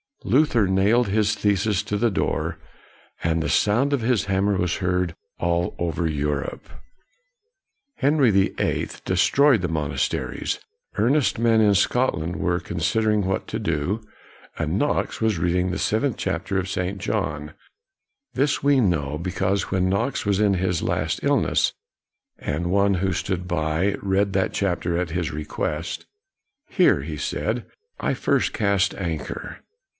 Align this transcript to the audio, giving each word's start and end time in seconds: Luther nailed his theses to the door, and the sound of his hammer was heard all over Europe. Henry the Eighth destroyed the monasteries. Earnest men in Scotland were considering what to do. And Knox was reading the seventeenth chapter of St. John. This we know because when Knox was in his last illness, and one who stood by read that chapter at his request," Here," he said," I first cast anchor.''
Luther 0.23 0.67
nailed 0.67 1.07
his 1.07 1.33
theses 1.33 1.81
to 1.83 1.97
the 1.97 2.11
door, 2.11 2.57
and 3.23 3.41
the 3.41 3.49
sound 3.49 3.91
of 3.91 4.01
his 4.01 4.25
hammer 4.25 4.55
was 4.55 4.75
heard 4.77 5.15
all 5.39 5.75
over 5.77 6.07
Europe. 6.07 6.69
Henry 7.95 8.29
the 8.29 8.53
Eighth 8.59 9.03
destroyed 9.03 9.61
the 9.61 9.67
monasteries. 9.67 10.59
Earnest 10.95 11.37
men 11.39 11.59
in 11.59 11.73
Scotland 11.73 12.35
were 12.37 12.59
considering 12.59 13.25
what 13.25 13.47
to 13.47 13.57
do. 13.59 14.01
And 14.57 14.77
Knox 14.77 15.21
was 15.21 15.39
reading 15.39 15.69
the 15.71 15.79
seventeenth 15.79 16.17
chapter 16.17 16.57
of 16.57 16.69
St. 16.69 16.99
John. 16.99 17.53
This 18.33 18.63
we 18.63 18.79
know 18.79 19.17
because 19.17 19.71
when 19.71 19.89
Knox 19.89 20.23
was 20.25 20.39
in 20.39 20.55
his 20.55 20.81
last 20.83 21.19
illness, 21.23 21.73
and 22.37 22.71
one 22.71 22.95
who 22.95 23.11
stood 23.13 23.47
by 23.47 23.95
read 24.01 24.33
that 24.33 24.53
chapter 24.53 24.97
at 24.97 25.11
his 25.11 25.31
request," 25.31 26.05
Here," 26.69 27.01
he 27.01 27.17
said," 27.17 27.65
I 27.99 28.13
first 28.15 28.53
cast 28.53 28.93
anchor.'' 28.95 29.59